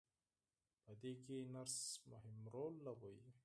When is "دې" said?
1.01-1.13